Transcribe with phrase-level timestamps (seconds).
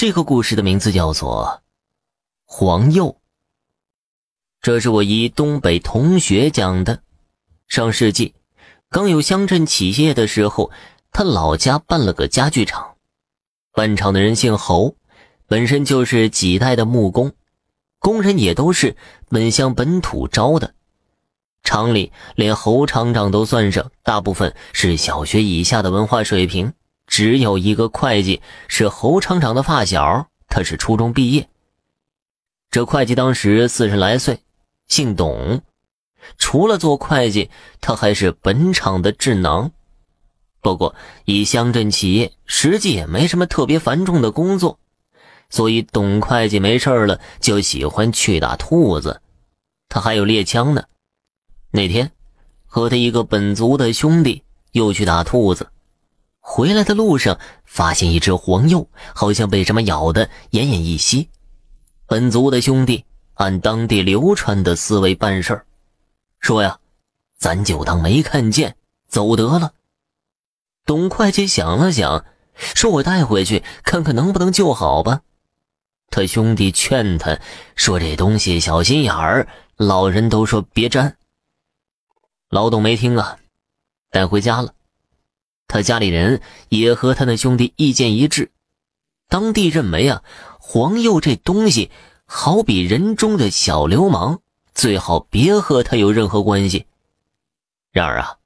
[0.00, 1.60] 这个故事的名字叫做
[2.46, 3.08] 《黄鼬》。
[4.62, 7.02] 这是我一东北同学讲的。
[7.68, 8.34] 上世纪
[8.88, 10.70] 刚有乡镇企业的时候，
[11.12, 12.96] 他老家办了个家具厂，
[13.74, 14.96] 办厂的人姓侯，
[15.46, 17.32] 本身就是几代的木工，
[17.98, 18.96] 工人也都是
[19.28, 20.72] 本乡本土招的。
[21.62, 26.72] 厂里连侯厂长都算上，大部分是小学以下的文化水平。
[27.10, 31.50] 只有一个会计是侯厂长的发小，他是初中毕业。
[32.70, 34.38] 这会计当时四十来岁，
[34.86, 35.60] 姓董。
[36.38, 37.50] 除了做会计，
[37.80, 39.72] 他还是本厂的智囊。
[40.60, 44.78] 不过，以乡镇企业，实际也没什么特别繁重的工作，
[45.48, 49.20] 所以董会计没事了就喜欢去打兔子。
[49.88, 50.84] 他还有猎枪呢。
[51.72, 52.12] 那天，
[52.66, 55.72] 和他一个本族的兄弟又去打兔子。
[56.40, 61.28] 回来的路上，发现一只黄鼬，好像被什么咬的奄奄一息。
[62.06, 65.66] 本族的兄弟按当地流传的思维办事儿，
[66.40, 66.78] 说呀，
[67.38, 69.74] 咱就当没看见，走得了。
[70.84, 75.20] 董会计想了想，说：“我带回去看看能不能救好吧。”
[76.10, 77.38] 他兄弟劝他
[77.76, 81.16] 说：“这东西小心眼儿，老人都说别沾。”
[82.50, 83.38] 老董没听啊，
[84.10, 84.74] 带回家了。
[85.70, 88.50] 他家里人也和他的兄弟意见一致，
[89.28, 90.24] 当地认为啊，
[90.58, 91.92] 黄鼬这东西
[92.26, 94.40] 好比人中的小流氓，
[94.74, 96.86] 最好别和他有任何关系。
[97.92, 98.38] 然而啊，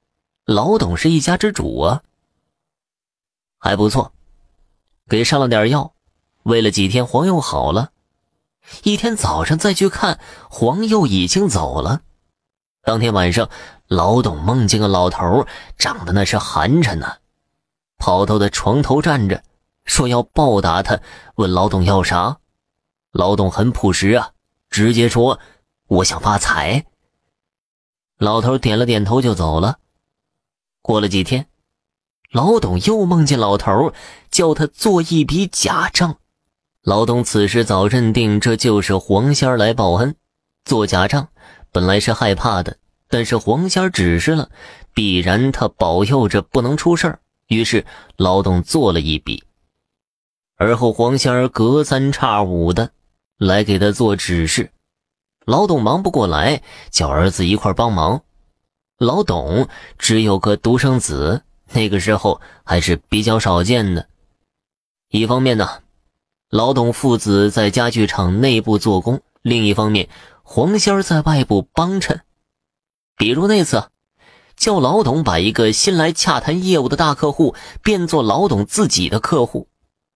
[0.45, 2.03] 老董是一家之主啊，
[3.57, 4.13] 还不错，
[5.09, 5.93] 给上了点药，
[6.43, 7.89] 喂了几天，黄鼬好了。
[8.83, 12.03] 一天早上再去看，黄鼬已经走了。
[12.83, 13.49] 当天晚上。
[13.87, 15.45] 老董梦见个老头，
[15.77, 17.17] 长得那是寒碜呐，
[17.97, 19.43] 跑到他床头站着，
[19.85, 20.99] 说要报答他。
[21.35, 22.37] 问老董要啥？
[23.11, 24.31] 老董很朴实啊，
[24.69, 25.39] 直接说
[25.87, 26.85] ：“我想发财。”
[28.17, 29.77] 老头点了点头就走了。
[30.81, 31.47] 过了几天，
[32.31, 33.93] 老董又梦见老头，
[34.31, 36.17] 叫他做一笔假账。
[36.81, 40.15] 老董此时早认定这就是黄仙儿来报恩，
[40.63, 41.27] 做假账
[41.71, 42.77] 本来是害怕的。
[43.07, 44.49] 但是黄仙儿指示了，
[44.93, 47.19] 必然他保佑着不能出事儿。
[47.47, 47.85] 于是
[48.17, 49.43] 老董做了一笔，
[50.57, 52.89] 而后黄仙儿隔三差五的
[53.37, 54.71] 来给他做指示。
[55.45, 58.23] 老董忙不过来，叫儿子一块帮忙。
[58.97, 59.67] 老董
[59.99, 64.07] 只有个独生子，那个时候还是比较少见的。
[65.09, 65.83] 一方面呢，
[66.49, 70.09] 老董父子在家具厂内部做工；另一方面，
[70.41, 72.21] 黄仙儿在外部帮衬。
[73.17, 73.89] 比如那次，
[74.57, 79.69] 叫老董把一个新来洽谈业务的大客户变作老董自己的客户，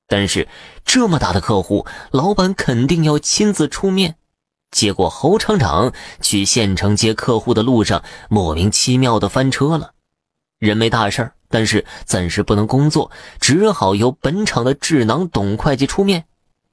[0.07, 0.49] 但是
[0.83, 4.17] 这么大的客户，老板肯定要亲自出面。
[4.71, 9.93] 结果侯厂长去县城接客户的路上，莫名其妙的翻车了，
[10.59, 16.25] 人没大事但是暂时不能工作，只好由本厂的智囊董会计出面。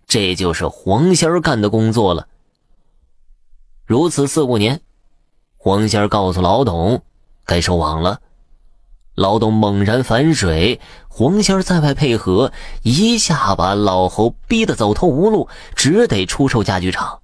[0.07, 2.29] 这就是黄仙儿干的工作了。
[3.87, 4.83] 如此四五年。
[5.67, 7.03] 黄仙儿告诉老董，
[7.45, 8.21] 该收网了。
[9.17, 17.19] 老董猛然反水，黄仙儿在外配合，一下把老侯逼得走投无路，只得出售家具厂。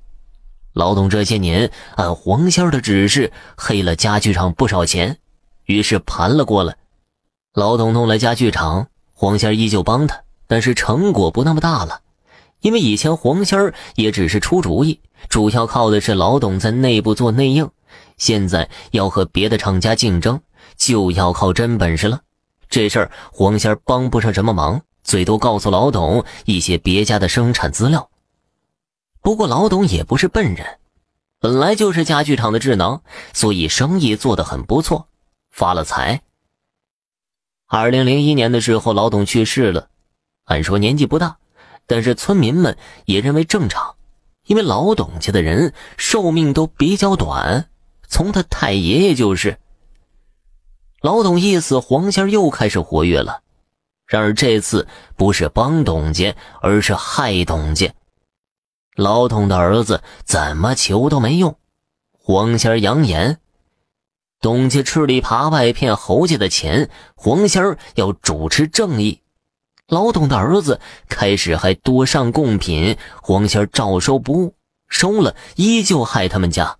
[0.72, 5.18] 老董这些年按黄仙儿的指示黑了家具厂不少钱，
[5.66, 6.74] 于是盘了过来。
[7.54, 12.00] 老董弄来家具厂，黄仙儿依旧帮他，但是成果不那么大了，
[12.62, 17.68] 因为以前黄仙儿也只是出主意，主要靠的是老董在内部做内应。
[18.16, 20.40] 现在要和别的厂家竞争，
[20.76, 22.20] 就要靠真本事了。
[22.68, 28.08] 这事儿黄仙儿帮不上什么忙，最多告诉老董一些别家的生产资料。
[29.20, 30.78] 不过老董也不是笨人，
[31.40, 33.02] 本来就是家具厂的智囊，
[33.32, 35.08] 所以生意做得很不错，
[35.50, 36.22] 发了财。
[37.66, 39.88] 二零零一年的时候，老董去世了，
[40.44, 41.38] 按说年纪不大，
[41.92, 43.96] 但是村民们也认为正常，
[44.46, 47.68] 因为老董家的人寿命都比较短。
[48.08, 49.58] 从他太爷爷就是。
[51.02, 53.42] 老董一死，黄仙又开始活跃了。
[54.06, 57.92] 然而这次不是帮董家，而是害董家。
[58.96, 61.58] 老董的儿子怎么求都没用。
[62.12, 63.38] 黄仙扬言，
[64.40, 69.21] 董家吃里扒外骗侯家的钱，黄仙要主持正义。
[69.92, 74.54] 老董的儿子开始还多上贡品，黄仙照收不误，
[74.88, 76.78] 收了依旧害他们家。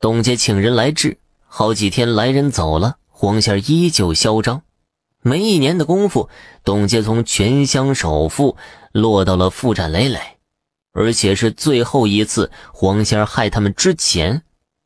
[0.00, 4.62] 董家请人来治，好几天来人走了，黄仙依旧嚣张。
[5.20, 6.28] 没一年的功夫，
[6.64, 8.56] 董家从全乡首富
[8.90, 10.18] 落到了负债累累，
[10.92, 14.42] 而且是最后一次黄仙儿害他们之前，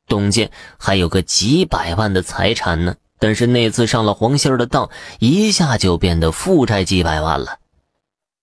[0.06, 2.96] 董家还有个几百万的财产呢。
[3.18, 7.58] 但是那次上了黄仙儿的当，一下就变得负债几百万了。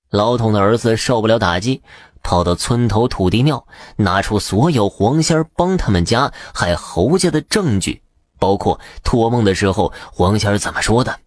[0.09, 1.81] 老董的儿子受不了打击，
[2.21, 3.65] 跑到村头土地庙，
[3.97, 8.01] 拿出所有黄仙儿帮他们家害侯家的证据，
[8.39, 11.19] 包括托梦的时候黄仙儿怎么说的。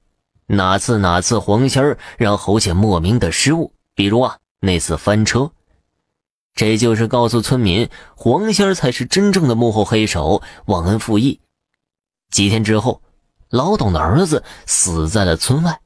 [0.47, 3.73] 哪次哪次黄仙儿让侯家莫名的失误？
[3.97, 5.51] 比如啊，那次翻车，
[6.55, 11.41] 这就是告诉村民，黄仙儿才是真正的幕后黑手，忘恩负义。
[12.31, 13.03] 几天之后，
[13.51, 15.81] 老董的儿子死在了村外，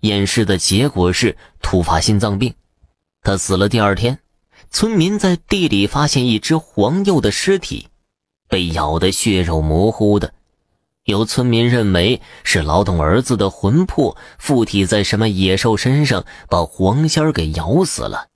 [0.00, 2.54] 验尸的结果是突发心脏病。
[3.22, 4.18] 他死了第二天，
[4.70, 7.88] 村民在地里发现一只黄鼬的尸体，
[8.48, 10.32] 被咬得血肉模糊的。
[11.04, 18.29] 有村民认为是老董儿子的魂魄附体在什么野兽身上，把黄仙儿给咬死了。